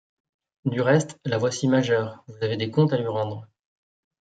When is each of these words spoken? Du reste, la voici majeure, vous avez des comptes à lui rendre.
Du 0.65 0.81
reste, 0.81 1.19
la 1.25 1.37
voici 1.37 1.67
majeure, 1.67 2.23
vous 2.25 2.43
avez 2.43 2.57
des 2.57 2.71
comptes 2.71 2.91
à 2.91 2.97
lui 2.97 3.05
rendre. 3.05 3.47